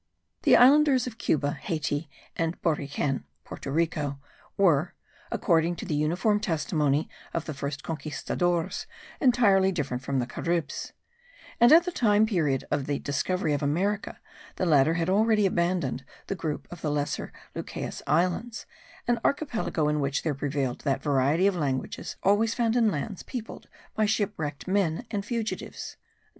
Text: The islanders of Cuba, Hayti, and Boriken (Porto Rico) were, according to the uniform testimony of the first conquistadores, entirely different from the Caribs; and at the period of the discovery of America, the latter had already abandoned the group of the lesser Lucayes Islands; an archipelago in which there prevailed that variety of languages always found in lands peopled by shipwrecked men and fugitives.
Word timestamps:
The 0.41 0.57
islanders 0.57 1.05
of 1.05 1.19
Cuba, 1.19 1.51
Hayti, 1.61 2.09
and 2.35 2.59
Boriken 2.63 3.23
(Porto 3.43 3.69
Rico) 3.69 4.17
were, 4.57 4.95
according 5.31 5.75
to 5.75 5.85
the 5.85 5.93
uniform 5.93 6.39
testimony 6.39 7.07
of 7.35 7.45
the 7.45 7.53
first 7.53 7.83
conquistadores, 7.83 8.87
entirely 9.19 9.71
different 9.71 10.01
from 10.01 10.17
the 10.17 10.25
Caribs; 10.25 10.93
and 11.59 11.71
at 11.71 11.83
the 11.83 12.25
period 12.25 12.63
of 12.71 12.87
the 12.87 12.97
discovery 12.97 13.53
of 13.53 13.61
America, 13.61 14.19
the 14.55 14.65
latter 14.65 14.95
had 14.95 15.07
already 15.07 15.45
abandoned 15.45 16.03
the 16.25 16.33
group 16.33 16.67
of 16.71 16.81
the 16.81 16.89
lesser 16.89 17.31
Lucayes 17.53 18.01
Islands; 18.07 18.65
an 19.07 19.19
archipelago 19.23 19.87
in 19.87 19.99
which 19.99 20.23
there 20.23 20.33
prevailed 20.33 20.79
that 20.81 21.03
variety 21.03 21.45
of 21.45 21.55
languages 21.55 22.15
always 22.23 22.55
found 22.55 22.75
in 22.75 22.89
lands 22.89 23.21
peopled 23.21 23.69
by 23.93 24.07
shipwrecked 24.07 24.67
men 24.67 25.05
and 25.11 25.23
fugitives. 25.23 25.97